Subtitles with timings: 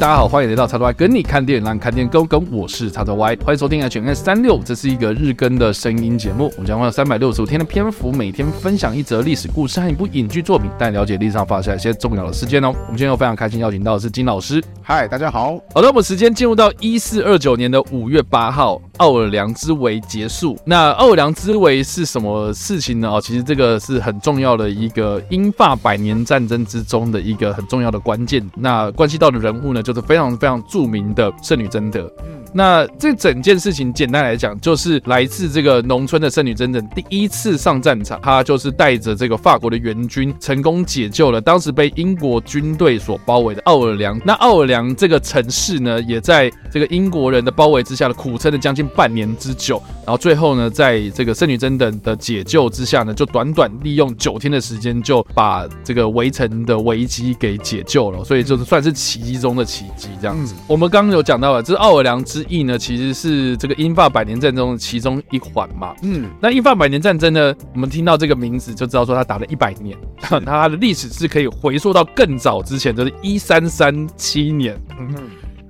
[0.00, 2.42] 大家好，欢迎来到叉叉 Y 跟你看电影，让你看电影更跟。
[2.50, 6.50] 我是叉叉 Y，欢迎收听 HNS 三六，这是一个日更的声音节目。
[6.56, 12.68] 我们将会有三百六十五天的篇幅，每天分享一则历史故事和一部影剧作品，带你了解历史上发生一些重要的事件哦。
[12.68, 14.64] 我们今天又非常开心邀请到的是金老师。
[14.80, 15.60] 嗨，大家好。
[15.74, 20.56] 好的，我们时间进入到一四二九年的五月八号，奥尔良之围结束。
[20.64, 23.10] 那奥尔良之围是什么事情呢？
[23.10, 28.48] 哦，其实这个是很重要的一个英法百年战争之中的一个很重要的关键。
[28.56, 32.12] 那关系到的人物呢，就是非常非常著名的圣女贞德。
[32.22, 44.20] 嗯，那这整件事情简单来讲，就是来自这个农村的圣女贞德第一次上战场，她就是带着这个法国的援军，成功解救了当时被英国军队所包围的奥尔良。
[44.24, 49.82] 那奥尔良这个城市呢，也在这个英国人的包围之下呢，苦撑了将近半年之久。
[50.04, 58.24] 然后最后呢，在这个圣女贞德的解救之下呢，就短短利用九天的时间，就把这个围城的危机给解救了。
[58.24, 60.54] 所以就是算是奇迹中的奇迹这样子。
[60.66, 65.94] 我们刚刚有讲到了，这奥尔良之役呢，其实是这个英法百年战争的其中一环嘛。
[66.02, 74.76] 嗯，那英法百年战争呢，我们听到这个名字就知道说它打了一百年， 它的历史是可以回溯到更早之前，就是一三三七年。
[74.98, 75.14] 嗯，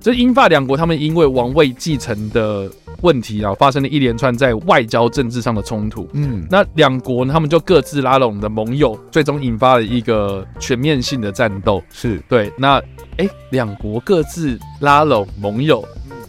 [0.01, 2.67] 这英法两国他们因为王位继承的
[3.01, 6.09] 问题啊，发生了一连串在外交政治上的冲突。
[6.13, 11.83] 嗯，那两国呢，他们就各自拉拢的盟友，最终引发了一个全面性的战斗。
[11.91, 12.81] 是对，那
[13.17, 15.85] 哎，两国各自拉拢盟友。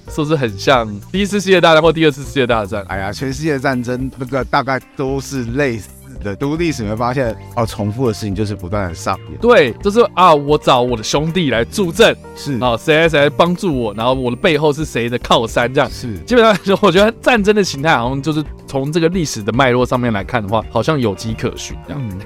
[0.09, 2.85] 是不是很像第一次世界大战或第二次世界大战？
[2.87, 5.81] 哎呀，全世界战争那个大概都是类
[6.23, 6.37] 似的。
[6.37, 9.39] 读历史你会发现，哦，重复的事情就是不断的上演。
[9.41, 16.19] 对，就是啊，我找我的兄弟来助阵，是啊，谁谁来帮助我，然后我的背后是谁的靠山，这样是。
[16.21, 22.01] 基本上来说，我觉得战争的形态好像就是从这个历史的脉络上面来看的话，好像有迹可循这样。
[22.11, 22.21] 嗯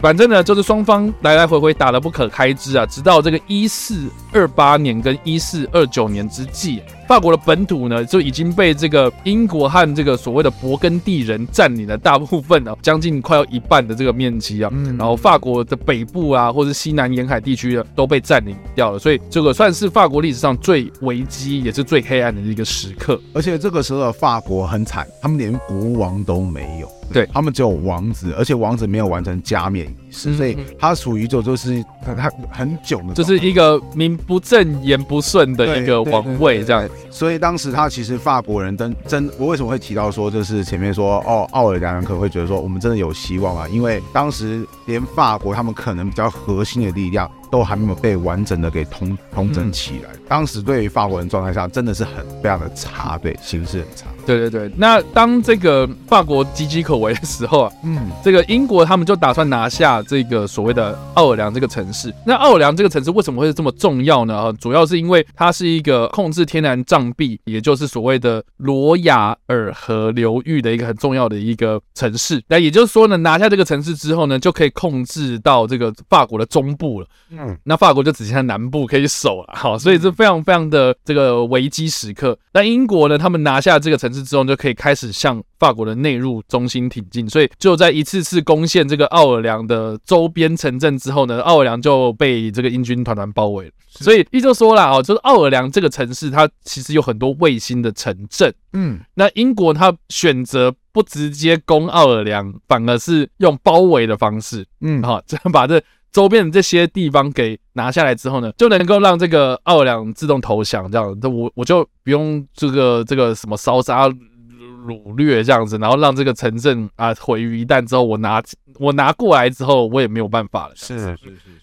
[0.00, 14.70] 反正呢，就是双方来来回回打得不可开交啊，直到这个一四二八年跟一四二九年之际，法国的本土呢就已经被这个英国和这个所谓的勃艮第人占领了大部分啊，将近快要一半的这个面积啊。
[14.72, 23.20] 嗯，然后法国的北部啊，或者西南沿海地区啊，都被占领掉了，所以这个算是法国历史上最危机，也是最黑暗的一个时刻。
[23.32, 26.88] 而且这个时候的法国很惨，他们连国王都没有。
[27.12, 36.88] 对，他们只有王子，而且王子没有完成加冕仪式，所以他属于就就是他他很久的，就是一个名不正言不顺的一个王位这样。
[37.10, 47.30] 所以当时他其实法国人真真，我为什么会提到说，就是前面说哦，奥尔良人可能会觉得说我们真的有希望啊，因为当时连法国他们可能比较核心的力量。
[47.50, 50.10] 都还没有被完整的给统统整起来。
[50.26, 54.06] 当时对于法国人状态下真的是很非常的差，对，形势很差。
[54.26, 54.70] 对对对。
[54.76, 62.12] 那当这个法国岌岌可危的时候啊，嗯，这个英国他们就打算拿下这个所谓的奥尔良这个城市。
[62.26, 64.52] 那奥尔良这个城市为什么会这么重要呢？
[64.60, 72.42] 主要是因为它是一个控制天然障壁，也就是所谓的罗亚尔河流域的一个很重要的一个城市。
[72.48, 77.06] 那也就是说呢，拿下这个城市之后呢，就可以控制到这个法国的中部了。
[77.30, 82.36] 嗯，那法国就只剩下南部可以守了，好，所以是非常非常的这个危机时刻。
[82.52, 87.28] 那英国呢，他们拿下这个城市之后，就可以开始向法国的内陆中心挺进。
[87.28, 93.72] 所以就在一次次攻陷这个奥尔良的周边城镇之后呢，奥尔良就被这个英军团团包围了。
[93.88, 98.54] 所以依旧说了啊，就是奥尔良这个城市，它其实有很多卫星的城镇。
[98.72, 104.64] 嗯，那英国它选择不直接攻奥尔良，反而是用包围的方式。
[104.80, 105.82] 嗯，好，这样把这。
[106.14, 118.40] 周边的这些地方给拿下来之后呢，就能够让这个奥尔良自动投降，这样，我我就不用这个这个什么烧杀掳掠这样子，然后让这个城镇啊毁于一旦之后，我拿
[118.78, 120.72] 我拿过来之后，我也没有办法了。
[120.76, 121.18] 是是是，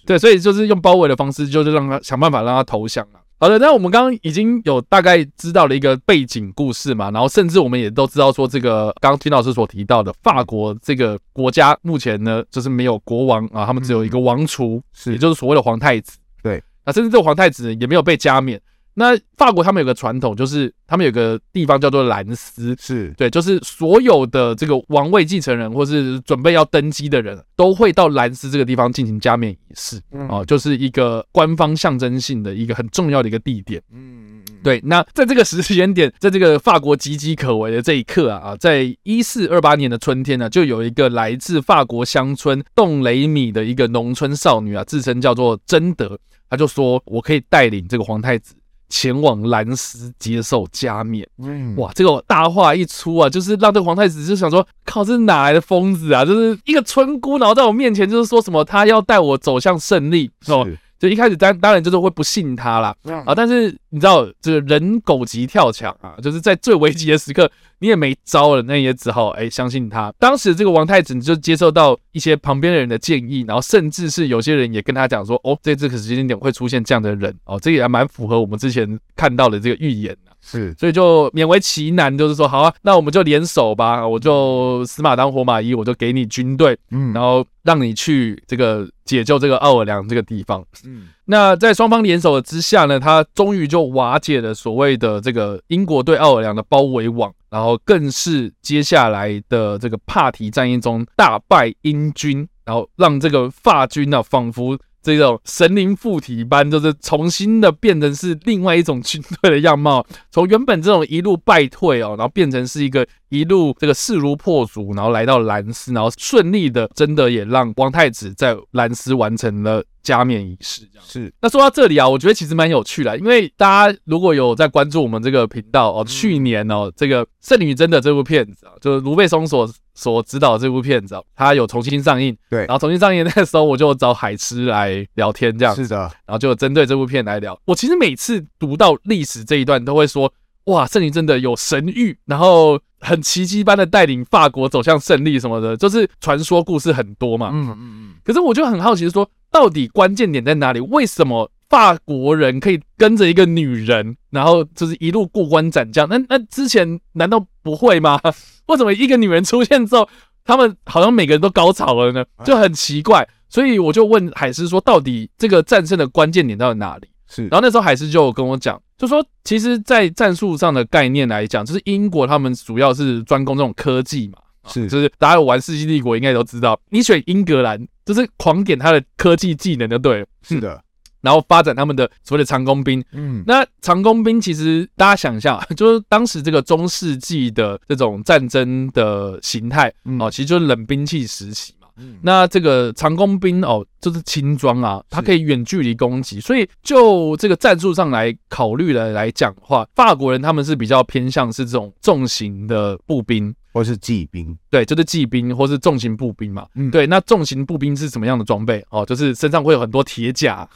[0.05, 3.20] 对，所以就是用包围的方式，就是让他想办法让他投降了。
[3.41, 16.19] 好的，那我们刚刚已经有大概知道了一个背景故事嘛，然后甚至我们也都知道说，这个刚刚金老师所提到的法国这个国家目前呢，就是没有国王啊，他们只有一个王储，是，也就是所谓的皇太子。
[16.43, 18.61] 对，那甚至这个皇太子也没有被加冕。
[18.93, 33.81] 那法国他们有个传统，就是他们有个地方叫做兰斯，是对，就是所有的这个王位继承人或是准备要登基的人都会到兰斯这个地方进行加冕仪式，哦，就是一个官方象征性的一个很重要的一个地点。
[33.93, 34.81] 嗯嗯嗯，对。
[34.83, 48.53] 那在这个时间点， 在这个法国岌岌可危的这一刻啊啊，在一四二八年的春天呢，就有一个来自法国乡村洞雷米的一个农村少女啊，自称叫做贞德，她就说：“我可以带领这个皇太子。”
[48.91, 56.25] 前往兰斯接受加冕，嗯，哇，这个大话一出啊，就是让这个皇太子就想说，靠，这是哪来的疯子啊？
[56.25, 60.67] 就是一个村姑，然后在我面前就是说什么他要带我走向胜利，哦，
[61.01, 62.95] 就一开始当当然就是会不信他啦。
[63.25, 70.13] 啊，但是你知道这个人狗急跳墙啊，就是在最危急的时刻，你也没招了，那也只好哎相信他。
[70.19, 80.15] 当时这个王太子就接受到一些旁边的人的建议，然后甚至是有些人也跟他讲说，哦，在这个时间点会出现这样的人哦，这个也还蛮符合我们之前看到的这个预言。
[80.41, 104.77] 是，所以就勉为其难，就是说，好啊，那我们就联手吧，我就死马当活马医，我就给你军队，嗯，然后让你去这个解救这个奥尔良这个地方，嗯，那在双方联手的之下呢，他终于就瓦解了所谓的这个英国对奥尔良的包围网，然后更是接下来的这个帕提战役中大败英军，然后让这个法军呢、啊，仿佛。
[105.01, 120.87] 这种神灵附体般，就是重新的变成是另外一种军队的样貌，从原本这种一路败退哦，然后变成是一个一路这个势如破竹，然后来到兰斯，然后顺利的，真的也让王太子在兰斯完成了加冕仪式。
[121.01, 121.33] 是。
[121.41, 129.67] 那说到这里啊，我觉得其实蛮有趣的，因为大家如果有在关注我们这个频道哦，去年哦，这个《圣女贞德》这部片子啊，就是卢贝松所。
[129.93, 137.59] 所指导的这部片子，他有重新上映，对，然后重新上映那个时候，我就找海狮来聊天，这样是的，然后就针对这部片来聊。
[137.65, 140.31] 我其实每次读到历史这一段，都会说，
[140.65, 147.49] 哇，圣女真的有神谕，然后很奇迹般的带领法国走向胜利什么的，就是传说故事很多嘛。
[147.51, 148.13] 嗯嗯嗯。
[148.23, 150.79] 可是我就很好奇，说到底关键点在哪里？
[150.79, 156.07] 为什么法国人可以跟着一个女人，然后就是一路过关斩将？
[156.07, 158.19] 那那之前难道不会吗？
[158.67, 160.07] 为什么一个女人出现之后，
[160.45, 162.23] 他们好像每个人都高潮了呢？
[162.45, 167.07] 就很奇怪，所以我就问海狮说，到底这个战胜的关键点到底哪里？
[167.27, 174.37] 是，然后那时候海狮就跟我讲，就说其实，在战术上的概念来讲，就是英国他们主要是专攻这种科技嘛，
[174.67, 180.79] 是，就是大家有玩《世纪帝国》应该都知道，你选英格兰就是狂点他的科技技能就对了，是的。
[181.21, 191.80] 然后发展他们的所谓的长弓兵，嗯，那长弓兵其实大家想一下，就是当时这个中世纪的这种战争的形态哦，其实就是冷兵器时期嘛。
[191.97, 203.53] 嗯，那这个长弓兵哦，就是轻装啊，它可以远距离攻击，所以就这个战术上来考虑的来讲的话，法国人他们是比较偏向是这种重型的步兵。
[203.73, 206.67] 或是骑兵，对，就是骑兵，或是重型步兵嘛。
[206.75, 208.85] 嗯，对，那重型步兵是什么样的装备？
[208.89, 210.67] 哦，就是身上会有很多铁甲，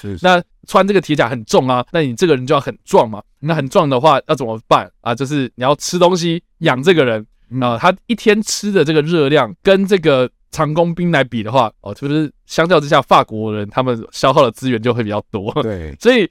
[0.00, 3.20] 是，那穿这个铁甲很重啊，那你这个人就要很壮嘛。
[3.40, 5.12] 那很壮的话要怎么办啊？
[5.12, 7.26] 就是你要吃东西养这个人
[7.60, 15.52] 啊，他一天吃的这个热量跟这个长弓兵来比的话，哦，就是相较之下，法国人他们消耗的资源就会比较多。
[15.62, 16.30] 对， 所以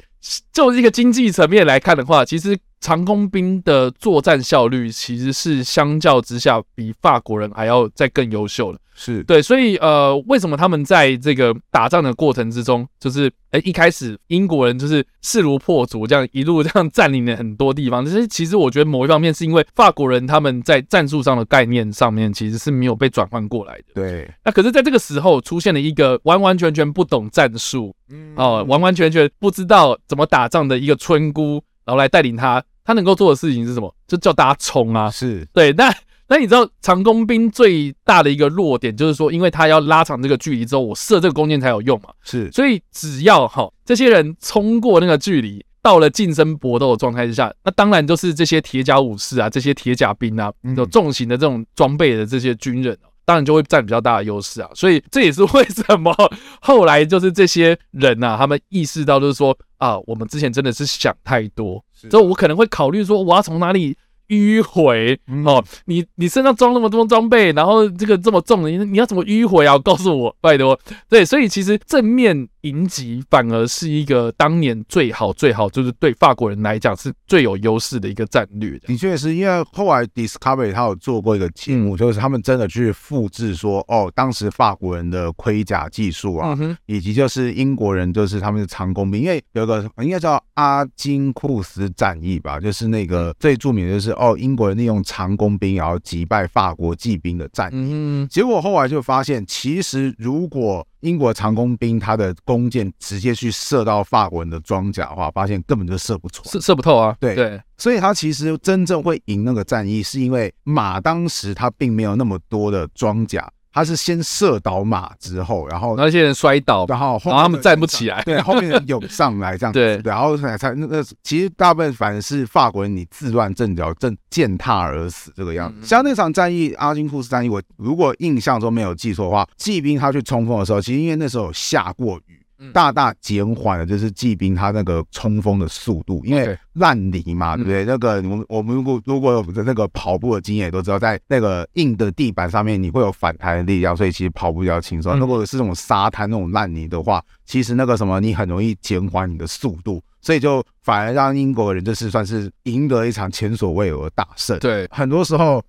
[0.53, 2.57] 就一个经济层面来看的话，其实。
[2.83, 8.79] 长弓兵的作战效率其实是相较之下比法国人还要再更优秀的。
[8.95, 18.05] 是对，所以呃，为什么他们在这个打仗的过程之中，就是哎、欸、一开始英国人就是势如破竹，这样一路这样 占领了很多地方。
[18.05, 23.85] 其实其实我觉得某一方面是因为法国人他们在战术上的概念上面其实是没有被转换过来的。
[23.95, 33.93] 对，那可是在这个时候出现了一个完完全全不懂战术，嗯哦，完完全全不知道怎么打仗的一个村姑，然后来带领他，他能够做的事情是什么？
[34.07, 35.09] 就叫大家冲啊！
[35.09, 35.91] 是对，那。
[36.33, 42.09] 那你知道长弓兵最大的一个弱点，就是说，因为他要拉长这个距离之后，我射这个弓箭才有用嘛。
[42.23, 54.67] 是，所以只要哈这些人冲过那个距离，到了近身搏斗的状态之下，那当然就是这些铁甲武士啊，这些铁甲兵啊，有重型的这种装备的这些军人，当然就会占比较大的优势啊。
[54.73, 56.11] 所以这也是为什么
[56.59, 63.95] 后来就是这些人呐，他们意识到就是说啊，我们之前真的是想太多，所以我可能会考虑说，我要从哪里。
[64.33, 69.77] 迂回哦，你你身上装那么多装备，然后这个这么重，你你要怎么迂回啊？
[69.79, 70.79] 告诉我，拜托。
[71.09, 78.79] 对，所以其实正面迎击反而是一个当年最好最好，就是对法国人来讲是最有优势的一个战略。
[78.79, 94.13] 的确是因为后来 Discovery 他有做过一个节目，就是他们真的去复制说，哦，当时法国人的盔甲技术啊，以及就是英国人就是他们的长弓兵，因为有个应该叫阿金库斯战役吧，就是那个最著名的就是。
[94.23, 97.75] 哦，英国人利用长弓兵，然后击败法国骑兵的战役。
[97.75, 107.13] 嗯，结果后来就发现，其实如果英国长弓兵他的弓箭直接去射到法国人的装甲的话，发现根本就射不出，射射不透啊。
[107.19, 113.51] 对对，所以他其实真正会赢那个战役，是因为马当时他并没有那么多的装甲。
[113.73, 125.79] 他是先射倒马之后，然后那些人摔倒，然后然后他们站不起来，对，后面人涌上来这样子，对，然后才才那那其实大部分反正是法国人你自乱阵脚，正践踏而死这个样子。
[125.81, 132.42] 嗯、像那场战役阿金库斯战役，我如果印象中没有记错的话，骑兵他去冲锋的时候，其实因为那时候有下过雨。
[132.73, 137.83] 大大减缓了就是骑兵他那个冲锋的速度，因为烂泥嘛，对不对？
[137.85, 145.17] 那个我们我们如果如果有那个跑步的经验都知道，在那个硬的地板上面你会有反弹的力量，所以其实跑步比较轻松。
[145.19, 154.57] 如果是这种沙滩那种烂泥的话，其实那个什么你很容易减缓你的速度，所以就反而让英国人就是算是赢得一场前所未有的大胜。
[154.59, 155.63] 对，很多时候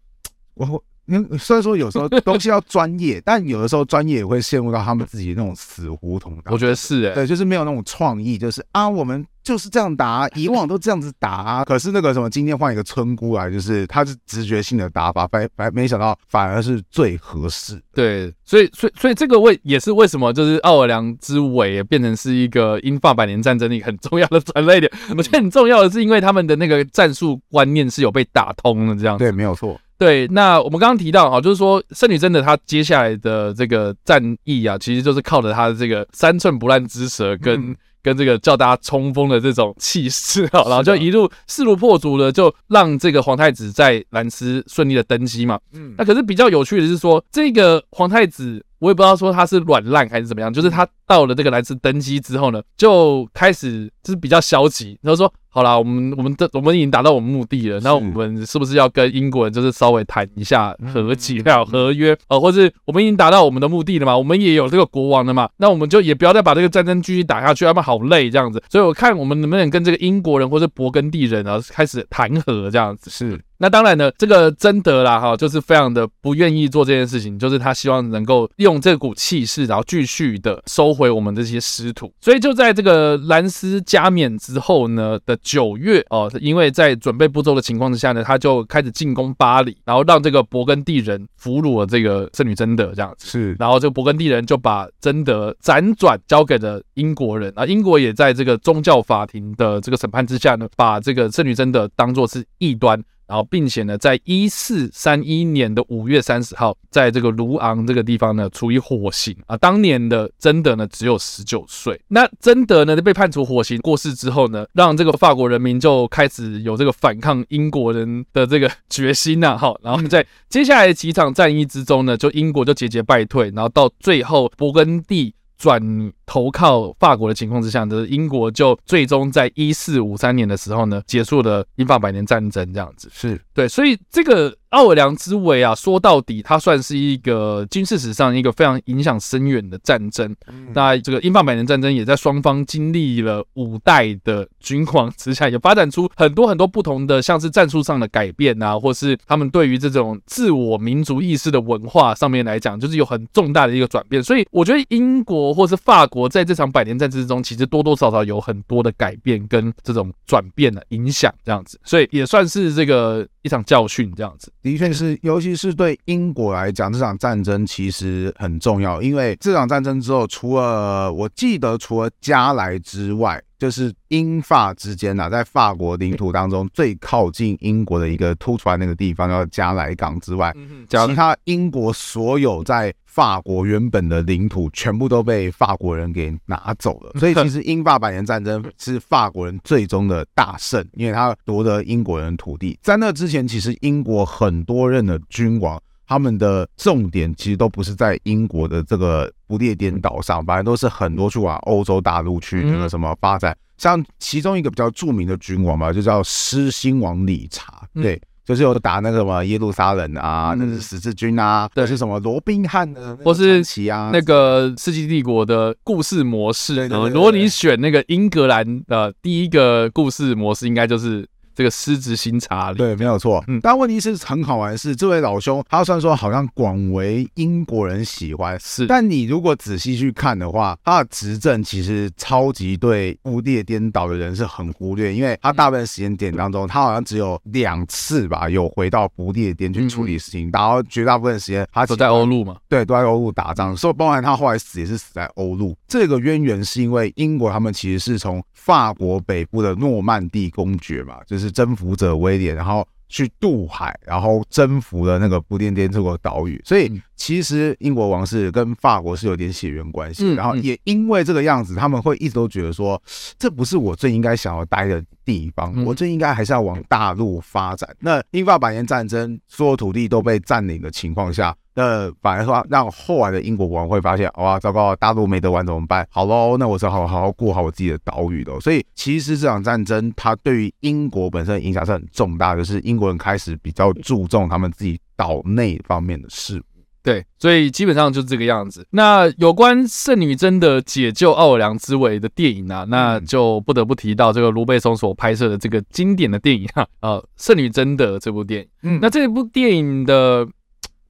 [0.55, 0.83] 我。
[1.07, 6.39] 你虽然说有时候东西要专业， 但有的时候专业也会陷入到他们自己那种死胡同。
[6.47, 11.65] 我觉得是对，就是没有那种创意，就是啊，我们就是这样打，以往都这样子打啊。
[11.65, 17.79] 可是那个什么，今天换一个村姑来，就是他是直觉性的打法，反反没想到反而是最合适。
[17.93, 24.91] 对，所以所以所以这个为也是为什么就是奥尔良之围变成是一个英法百年战争一个很重要的转捩点。
[25.17, 29.25] 我觉得很重要的是，因为他们的那个战术观念是有被打通的，这样子。
[29.25, 29.79] 对，没有错。
[29.99, 45.59] 对，那我们刚刚提到啊，就是说圣女贞德她接下来的这个战役啊，其实就是靠着她的这个三寸不烂之舌跟、嗯、跟这个叫大家冲锋的这种气势啊，然后就一路势如破竹的，就让这个皇太子在兰斯顺利的登基嘛。
[45.73, 48.65] 嗯，那可是比较有趣的是说，这个皇太子。
[48.81, 68.61] 我也不知道说他是软烂还是怎么样，就是他到了这个兰斯登基之后呢，就开始就是比较消极，然后说好啦，我们我们的我们已经达到我们目的了，那我们是不是要跟英国人就是稍微谈一下和解啊合约，呃，或是我们已经达到我们的目的了嘛，我们也有这个国王了嘛，那我们就也不要再把这个战争继续打下去，要不然好累这样子。
[68.69, 73.09] 所以我看我们能不能跟这个英国人或是勃艮第人啊开始谈和这样子。
[73.09, 73.41] 是。
[73.59, 82.13] 那当然呢，这个贞德啦，哈，就是非常的不愿意做这件事情，就是他希望能够用这股气势，然后继续的收回我们这些失土。
[82.21, 93.29] 所以就在这个兰斯加冕之后呢的九月哦，因为在准备不周的情况之下呢，他就开始进攻巴黎，然后让这个勃艮第人俘虏了这个圣女贞德这样子。
[93.29, 103.01] 是，然后这个勃艮第人就把贞德辗转交给了英国人啊，英国也在这个宗教法庭的这个审判之下呢，把这个圣女贞德当作是异端。
[103.27, 109.57] 然后，并且呢，在一四三一年的五月三十号，在这个卢昂这个地方呢，处以火刑啊。
[109.57, 112.01] 当年的贞德呢，只有十九岁。
[112.09, 119.57] 那贞德呢，被判处火刑过世之后呢，让这个法国人民就开始有这个反抗英国人的这个决心呐。
[119.57, 125.35] 好，然后在接下来几场战役之中呢，就英国就节节败退，然后到最后勃艮第。
[125.57, 125.81] 转
[126.27, 133.09] 投靠法国的情况之下，就是英国就最终在一四五三年的时候呢，结束了英法百年战争，这样子。
[133.13, 133.41] 是。
[133.55, 134.55] 对，所以这个。
[134.75, 140.35] 奥尔良之围啊，说到底，它算是一个军事史上一个非常影响深远的战争。
[140.73, 154.21] 那这个英法百年战争也在双方经历了五代的君王之下，也发展出很多很多不同的，像是战术上的改变啊，或是他们对于这种自我民族意识的文化上面来讲，就是有很重大的一个转变。
[154.21, 163.25] 所以我觉得英国或是法国在这场百年战争之中，其实多多少少有很多的改变跟这种转变的影响，这样子，所以也算是这个。
[163.45, 164.51] 一场教训，这样子。
[164.63, 180.55] 的确是，尤其是对英国来讲，这场战争其实很重要，因为这场战争之后，除了我记得，除了加来之外，就是英法之间呐，在法国领土当中最靠近英国的一个突出来那个地方叫加莱港之外，
[180.89, 182.95] 其他英国所有在。
[183.15, 192.77] 法国原本的领土全部都被法国人给拿走了， 所以其实英法百年战争是法国人最终的大胜，因为他夺得英国人土地。
[192.83, 203.57] 在那之前，其实英国很多任的君王，他们的重点其实都不是在英国的这个不列颠岛上，反正都是很多去往欧洲大陆去那个什么发展。
[203.77, 208.21] 像其中一个比较著名的君王嘛，就叫狮心王理查，对。
[208.45, 216.87] 就是有打那个什么耶路撒冷啊，嗯、那是十字军啊，对，是什么罗宾汉的，或是奇啊，那个世纪帝国的故事模式。
[216.87, 221.27] 如果你选那个英格兰的第一个故事模式，应该就是。
[221.55, 223.43] 这个失职心查理，对，没有错。
[223.47, 245.77] 嗯，但问题是很好玩的是，这位老兄他虽然说好像广为英国人喜欢，是，但你如果仔细去看的话，他的执政其实超级对不列颠岛的人是很忽略，因为他大部分时间点当中，他好像只有两次吧，有回到不列颠去处理事情，然后绝大部分时间他都在欧陆嘛，对，都在欧陆打仗，所以包含他后来死也是死在欧陆。
[245.87, 251.44] 这个渊源是因为英国他们其实是从法国北部的诺曼底公爵嘛，就是。
[251.45, 260.33] 是征服者威廉，然后去渡海，然后征服了那个不列颠这个岛屿，所以其实英国王室跟法国是有点血缘关系。
[260.35, 263.01] 然后也因为这个样子，他们会一直都觉得说，
[263.39, 267.89] 这不是我最应该想要待的地方，我最应该还是要往大陆发展。
[268.01, 271.55] 那英法百年战争，所有土地都被占领的情况下。
[271.75, 276.07] 的反而说让后来的英国国王会发现，哇，糟糕，大陆没得玩怎么办？
[276.11, 278.61] 好喽，那我只好好好过好我自己的岛屿喽。
[278.61, 286.63] 所以其实这场战争它对于英国本身的影响是很重大的，就是英国人开始比较注重他们自己岛内方面的事。
[287.03, 288.87] 对，所以基本上就是这个样子。
[288.89, 298.69] 那有关圣女贞的解救奥尔良之围的电影啊，那就不得不提到这个卢贝松所拍摄的这个经典的电影哈，呃，圣女贞德这部电影。
[298.85, 300.49] 嗯，那这部电影的，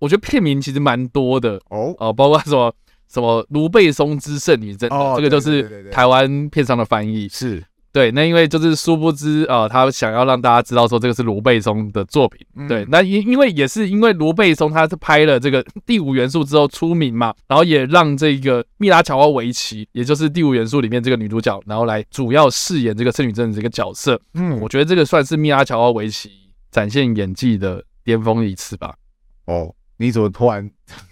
[0.04, 2.70] 我觉得片名其实蛮多的哦，哦、呃，包括什么
[3.08, 7.64] 什么卢贝松之圣女贞这个就是台湾片商的翻译是。
[7.90, 12.44] 对，那因为就是殊不知啊、呃，他想要让大家知道说这个是卢贝松的作品。
[12.56, 24.20] 嗯、对，那因因为也是因为卢贝松他是拍了这个第五元素之后出名嘛，然后也让这个蜜拉乔瓦维奇，也就是第五元素里面这个女主角，然后来主要饰演这个圣女贞的这个角色。
[24.34, 26.32] 嗯，我觉得这个算是蜜拉乔瓦维奇
[26.72, 28.96] 展现演技的巅峰一次吧。
[29.44, 29.72] 哦。
[30.04, 30.70] 你怎么突然？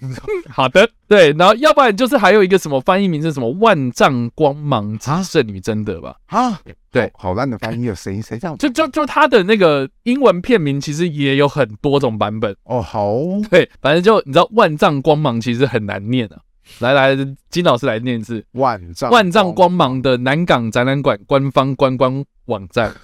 [0.51, 6.15] 好的，对，然后要不然就是还有一个什么翻译名字，什么万丈光芒之圣女贞德吧？
[6.27, 8.57] 啊，对，好烂的翻译，谁谁这样？
[8.59, 12.83] 就就就他的那个英文片名其实也有很多种版本哦。
[12.83, 13.17] 好，
[13.51, 16.37] 对，反正就你知道万丈光芒其实很难念啊。
[16.79, 17.17] 来来，
[17.51, 22.95] 金老师来念一次万丈万丈光芒的南港展览馆官方观光网站。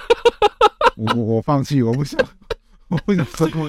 [0.96, 2.20] 我我放弃，我不想。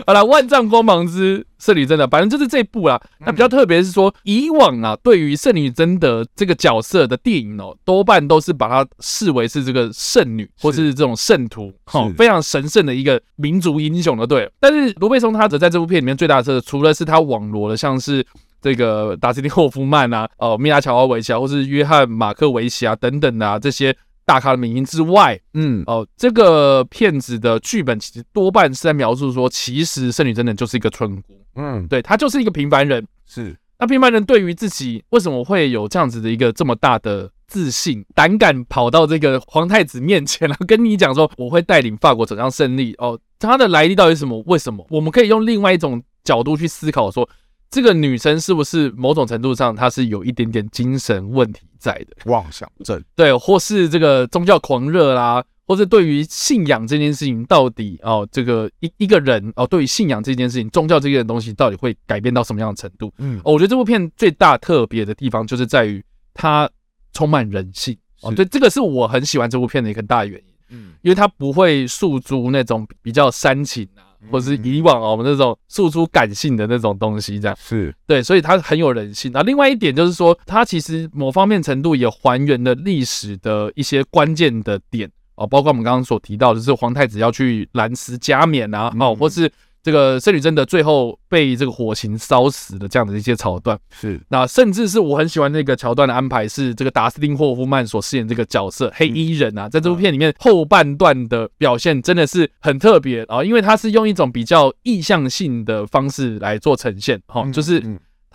[0.05, 3.01] 好了，万丈光芒之圣女贞德，反正就是这部啦。
[3.19, 14.47] 那比较特别是说，以往啊，对于圣女贞德这个角色的电影哦，多半都是把它视为是这个圣女或是这种圣徒，哈，非常神圣的一个民族英雄的对。
[14.59, 18.24] 但是罗贝松他则在这部片里面最大的特色，除了是他网罗了像是
[18.62, 23.95] 这个达斯汀霍夫曼啊，哦，米拉乔瓦维奇啊，或是约翰马克维奇啊等等啊这些。
[24.27, 33.55] 大咖的名音之外，嗯哦，这个片子的剧本其实多半是在描述说，其实圣女贞德就是一个村姑，嗯，对，她就是一个平凡人，是。
[33.79, 44.43] 那平凡人对于自己为什么会有这样子的一个这么大的自信，胆敢跑到这个皇太子面前，然后跟你讲说我会带领法国走向胜利哦，他的来历到底是什么？
[44.45, 44.86] 为什么？
[44.89, 47.28] 我们可以用另外一种角度去思考说。
[47.69, 52.32] 这个女生是不是某种程度上她是有一点点精神问题在的？
[52.32, 63.13] 妄想症，对，或是这个宗教狂热啦，或是对于信仰这件事情到底哦，这个一一个人哦，对于信仰这件事情，宗教这件东西到底会改变到什么样的程度？
[63.17, 66.03] 嗯，哦，我觉得这部片最大特别的地方就是在于
[66.34, 66.69] 它
[67.12, 74.07] 充满人性哦，对，这个是我很喜欢这部片的一个大原因，嗯，因为它不会诉诸那种比较煽情啊。
[74.32, 79.32] 或是以往我们那种诉出感性的那种东西，这样是对，所以它很有人性。
[79.32, 89.51] 那另外一点就是说，它其实某方面程度也还原了历史的一些关键的点哦，包括我们刚刚所提到的，就是皇太子要去蓝斯加冕啊，哦，或是。
[89.88, 94.19] 这个圣女贞德最后被这个火刑烧死的这样的一些桥段，是。
[94.28, 107.82] 那甚至是我很喜欢那个桥段的安排，是这个达斯汀霍夫曼所饰演这个角色黑衣人啊，在这部片里面后半段的表现真的是很特别啊，因为他是用一种比较意向性的方式来做呈现，哈，就是。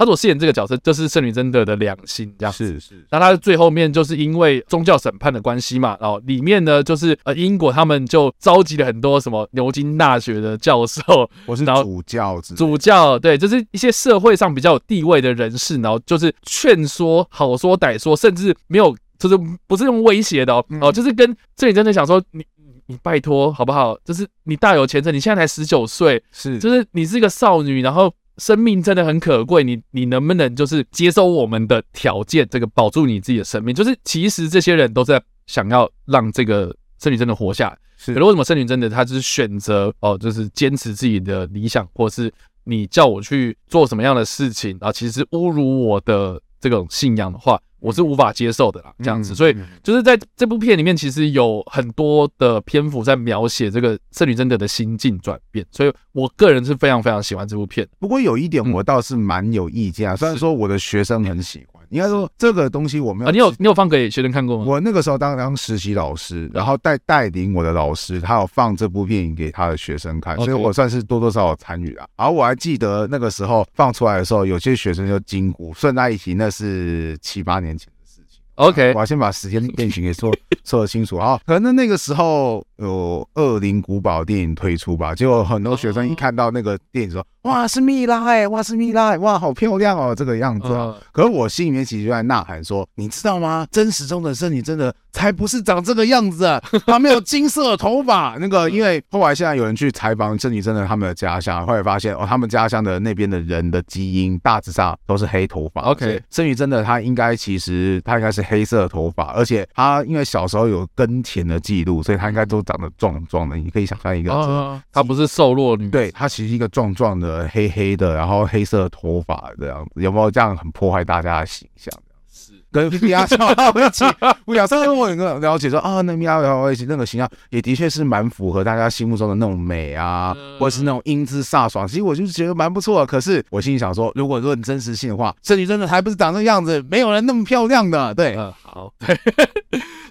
[0.03, 3.07] 他所饰演这个角色就是圣女贞德的两心，这样是是。
[3.11, 11.01] 那他最后面就是因为宗教审判的关系嘛，然后里面呢就是呃英国他们就召集了很多什么牛津大学的教授，
[11.47, 19.39] 我是主教，主教对，就是一些社会上比较有地位的人士，然后就是劝说、好说歹说，甚至没有就是
[19.69, 21.25] 不是用威胁的哦，哦，就是跟
[21.57, 22.45] 圣女贞德想说你
[22.87, 23.97] 你拜托好不好？
[24.05, 28.13] 就是你大有前程，你现在才十九岁，是就是你是一个少女，然后。
[28.39, 33.75] 生命真的很可贵，你你能不能就是接受我们的条件，这个保住你自己的生命？
[33.75, 37.79] 就是其实这些人都在想要让这个圣女贞的活下来。
[37.97, 42.33] 是，可是为什么圣女贞德她就是选择哦，就是坚持自己的理想，或是
[42.65, 44.91] 你叫我去做什么样的事情啊？
[44.91, 47.61] 其实侮辱我的这种信仰的话。
[47.83, 57.87] 我是无法接受的啦，这样子，所以就是在这部片里面，其实有很多的篇幅在描写这个圣女贞德的心境转变，所以我个人是非常非常喜欢这部片。
[57.99, 61.72] 不过有一点我倒是蛮有意见啊，虽然说我的学生很喜欢。
[61.93, 64.65] 应该说这个东西我没有、啊，你有你有放给学生看过吗？
[64.67, 72.07] 我那个时候当当实习老师，然后带带领我的老师，他有放这部电影给他的学生看，所以我算是多多少少参与了。
[72.17, 75.73] 而我还记得那个时候放出来的时候，有些学生就惊呼。
[75.75, 78.41] 顺带一提，那是七八年前的事情。
[78.55, 81.39] OK，我要先把时间变形给说 说得清楚啊。
[81.45, 90.95] 可能那个时候，有恶灵古堡电影推出吧，结果很多学生一看到那个电影说，哇，是蜜拉哎，哇，是蜜拉，哇，好漂亮哦，这个样子啊。
[91.13, 93.67] 可是我心里面其实就在呐喊说，你知道吗？
[93.71, 98.37] 真实中的圣女真的才不是长这个样子， 她没有金色头发。
[98.39, 105.83] 那个，因为后来现在有人去采访圣女真的他们的家乡，后来发现哦，他们家乡的那边的人的基因大致上都是黑头发。
[105.83, 113.57] OK，圣女真的她应该其实她应该是黑色头发，而且她因为小时候有耕田的记录，所以她应该都长得壮壮的。
[113.57, 121.93] 你可以想象一个，她不是瘦弱女，对，她其实一个壮壮的黑黑的，然后黑色头发这样子，有没有这样很破坏大家的形象？
[122.35, 124.05] 是跟米娅乔瓦一起，
[124.47, 131.87] 米娅稍微我有个了解说啊，那米娅乔瓦一起那个形象也的确是蛮符合大家心目中的那种美啊，或者是那种英姿飒爽。
[131.87, 133.07] 其实我就是觉得蛮不错的。
[133.07, 138.15] 可是我心里想说，如果论真实性的话，这女真的还不是长这样子，没有人那么漂亮的。
[138.15, 138.35] 对，
[138.75, 138.95] 嗯， 好。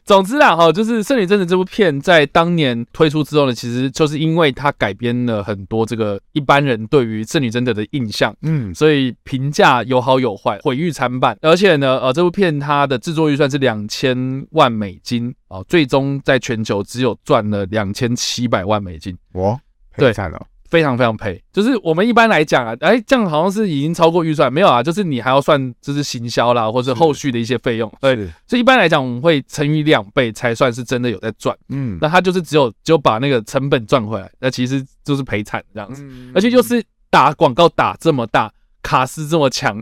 [0.04, 11.38] 总之啦，哈，就是《圣女真的》这部片在当年推出之后呢，其实就是因为它改编了很多这个一般人对于圣女贞德的印象，嗯，所以评价有好有坏，毁誉参半。
[11.42, 19.16] 而且呢，呃，这部片它的制作预算是两千万美金哦，最终在全球只有赚了两千七百万美金。
[19.34, 19.58] 哇，
[19.96, 20.46] 对，惨了。
[20.72, 28.16] 非常非常赔，就是我们一般来讲啊，哎，这样好像是已经超过预算，没有啊，就是你还要算就是行销啦，或者后续的一些费用，对，
[28.48, 36.04] 所以一般来讲我们会乘以两倍才算是真的有在赚，嗯，那他就是只有只有把那个成本赚回来，那其实就是赔惨这样子，
[36.34, 39.80] 而且就是打广告打这么大，卡斯这么强。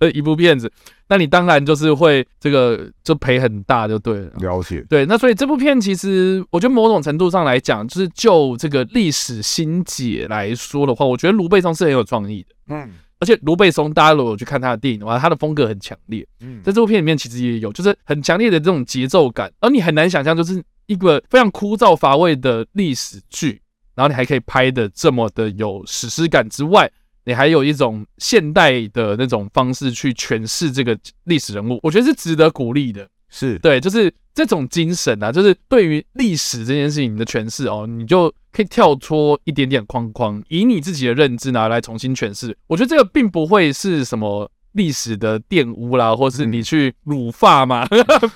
[0.00, 0.72] 的一部片子，
[1.08, 4.30] 那你当然就是会这个就赔很大就对了。
[4.38, 12.74] 了解，对，那所以这部片其实我觉得某种程度上来讲，就是就这个历史心结来说的话，我觉得卢贝松是很有创意的。
[12.74, 12.90] 嗯，
[13.20, 16.26] 而且卢贝松大家如果去看他的电影的话，他的风格很强烈。
[16.40, 23.60] 嗯，在这部片里面其实也有，就是很强烈的这种节奏感，而你很难想象，就是一个非常枯燥乏味的历史剧，
[23.94, 26.90] 然后你还可以拍的这么的有史诗感之外。
[27.26, 33.06] 你还有一种现代的那种方式去诠释这个历史人物，我觉得是值得鼓励的。
[33.28, 42.56] 是对，就是这种精神啊，就是对于历史这件事情的诠释哦，你就可以跳脱一点点框框，以你自己的认知拿来重新诠释。
[42.68, 47.84] 我觉得这个并不会是什么历史的玷污啦，或是你去辱法嘛，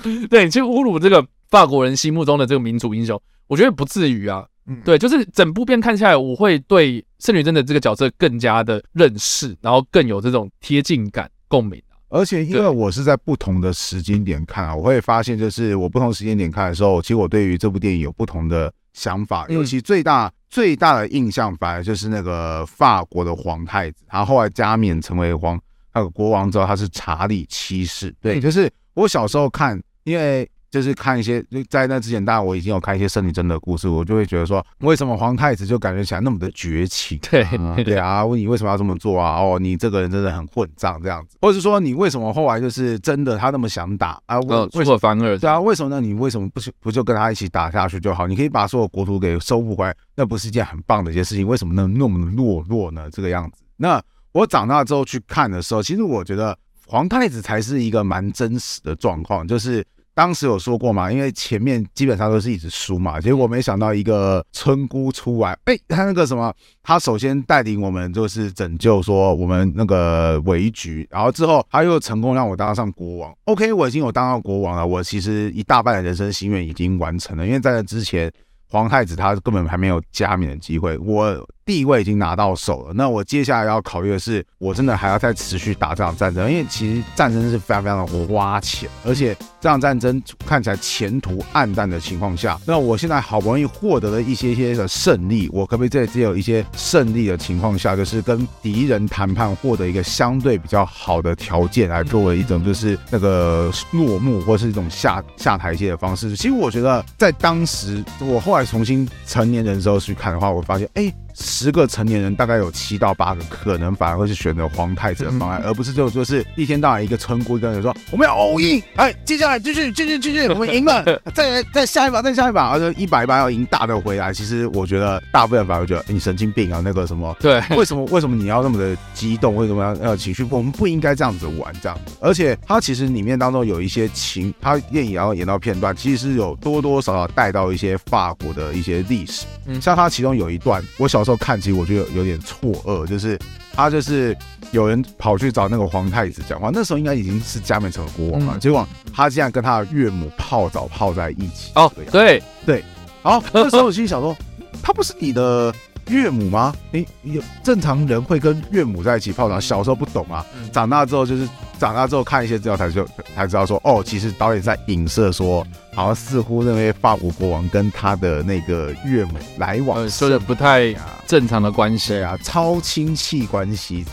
[0.02, 4.44] 嗯、 对，你去侮辱这个法国人心目中的这个民族英雄，我觉得不至于啊。
[4.84, 11.80] 对，就是整部片看下来，我会对圣女贞的这个角色更加的认识，然后更有这种贴近感、共鸣。
[12.08, 19.46] 而且因为我是在不同的时间点看啊，我会发现，就是我不同时间点看的时候，其实我对于这部电影有不同的想法。
[19.48, 25.60] 尤其最大最大的印象，反而就是那个法国的皇太子，他后来加冕成为皇
[25.94, 28.14] 那个国王之后，他是查理七世。
[28.20, 30.48] 对，就是我小时候看，因为。
[30.70, 37.18] 就是看一些，就在那之前，当然我已经有看一些圣女真的故事，我就会觉得说，为什么皇太子就感觉起来那么的绝情？
[37.28, 37.44] 对
[37.82, 39.40] 对啊，问你为什么要这么做啊？
[39.40, 44.38] 哦，你这个人真的很混账这样子，或者是说你为什么后来就是真的他那么想打啊？
[44.40, 45.58] 为为什么反而对啊？
[45.58, 46.00] 为什么呢？
[46.00, 48.28] 你为什么不不就跟他一起打下去就好？
[48.28, 51.44] 你可以把所有国土给收复回来，那不是一件很棒的一件事情？
[51.44, 53.10] 为什么能那么的懦弱呢？
[53.10, 53.62] 这个样子。
[53.76, 56.56] 那我长大之后去看的时候，其实我觉得
[56.86, 59.84] 皇太子才是一个蛮真实的状况，就是。
[60.14, 73.34] 当时有说过嘛，因为前面基本上都是一直输嘛，结果没想到一个村姑出来，哎，他那个什么，他首先带领我们就是拯救说我们那个围局，然后之后他又成功让我当上国王。
[73.44, 78.30] OK，我已经有当上国王了，我其实一大半的人生心愿已经完成了，因为在那之前
[78.68, 81.48] 皇太子他根本还没有加冕的机会，我。
[81.64, 106.34] 地位已经拿到手了，那我接下来要考虑的是，我真的还要再持续打这场战争，因为其实战争是非常非常的花钱，而且这场战争看起来前途暗淡的情况下，那我现在好不容易获得了一些些的胜利，我可不可以在只有一些胜利的情况下，就是跟敌人谈判，获得一个相对比较好的条件，来作为一种就是那个落幕或是一种下下台阶的方式？
[106.34, 124.32] 其实我觉得在当时，我后来重新成年人的时候去看的话，我发现，哎、十个成年人大概有七到八个可能反而会是选择皇太子的方案，而不是就就是一天到晚一个村姑一个人说我们要 all in，哎，接下来继续继续继续，我们赢了， 再再下一把再下一把，而且一把一把要赢大的回来。
[124.32, 129.56] 其实我觉得大部分反而觉得你神经病啊，那个什么，对，为什么为什么你要那么的激动？
[129.56, 130.46] 为什么要要情绪？
[130.50, 132.14] 我们不应该这样子玩这样子。
[132.20, 139.46] 而且他其实里面当中有一些情，他电影要演到片段，其实是有多多少少带到一些法国的一些历史。
[139.66, 143.38] 嗯，像他其中有一段，我小时候看，其实我觉得有点错愕，就是
[143.72, 144.36] 他就是
[144.70, 151.72] 有人跑去找那个皇太子讲话，那时候应该已经是加冕成了国王了，结果他竟然跟他的岳母泡澡泡在一起。
[151.74, 152.42] 哦，对。
[152.66, 152.84] 对，
[153.22, 154.36] 然后那时候我心里想说，
[154.82, 155.74] 他不是你的
[156.08, 156.74] 岳母吗？
[156.90, 159.60] 你有正常人会跟岳母在一起泡澡？
[159.60, 170.94] 小时候不懂啊，长大之后就是长大之后看一些资料才就才知道说，哦，其实导演在影射说，好像似乎那位法国国王跟他的那个岳母来往，说的不太
[171.26, 174.04] 正常的关系啊，超亲戚关系。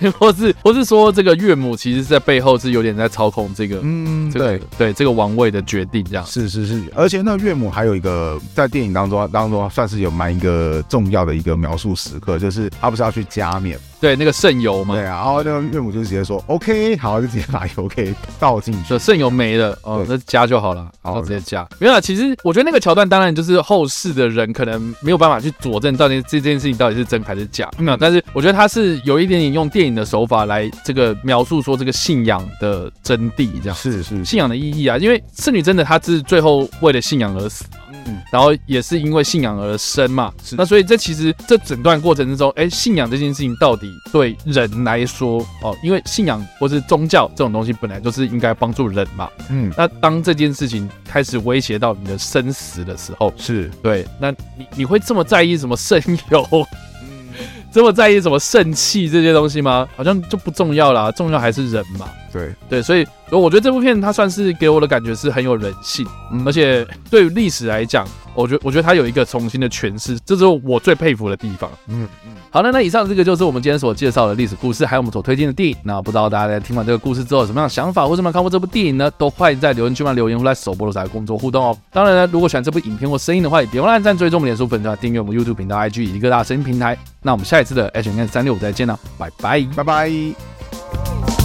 [0.18, 13.78] 或是或是说，这个岳母其实在背后是有点在操控这个，嗯，这个、对对，这个王位的决定，这样是是是，而且那岳母还有一个在电影当中当中算是有蛮一个重要的一个描述时刻，就是他不是要去加冕。
[14.02, 21.64] 对，那个渗油嘛，对啊，然后那个岳母就直接说 OK，好，就直接把油给倒进去，渗油没了哦，那加就好了，然后直接加。
[21.78, 33.76] 没有啊，其实我觉得那个桥段当然就是后世的人可能没有办法去佐证到底这件事情到底是真还是假，没有，但是我觉得他是有一点点用电影的手法来这个描述说这个信仰的真谛，这样。
[33.76, 37.64] 是是信仰的意义啊，因为圣女真的她是最后为了信仰而死。
[38.06, 40.56] 嗯，然后也是因为信仰而生嘛，是。
[40.56, 53.70] 那所以这其实这整段过程之中，哎，信仰这件事情到底对人来说哦，因为信仰或是宗教这种东西本来就是应该帮助人嘛，嗯，那当这件事情开始威胁到你的生死的时候，是。
[53.82, 56.00] 对，那你你会这么在意什么圣
[56.30, 56.46] 油，
[57.02, 57.32] 嗯，
[57.72, 59.88] 这么在意什么圣器这些东西吗？
[59.96, 63.06] 好像就不重要啦，重要还是人嘛，对对，所以。
[63.34, 71.70] 我觉得这部片它算是给我的感觉是很有人性，嗯、而且对于历史来讲，我觉得我觉得它有一个重新的诠释，这是我最佩服的地方。
[71.86, 75.74] 嗯嗯，好了，那以上这个就是我们今天所介绍的历史故事，还有我们所推荐的电影。
[75.82, 79.10] 那不知道大家在听完这个故事之后有什么样的想法，或者有没有看过这部电影呢？
[79.12, 81.74] 都欢迎在留言区帮留言，或在首播的时候工作互动哦。
[81.90, 86.98] 当然呢，如果喜欢这部影片或声音的话，也别忘了按赞、追踪我们脸书粉专、订阅我们 YouTube 频道、IG 以及各大声音平台。
[87.22, 91.41] 那我们下一次的 H&M 365再见了，拜拜，拜拜。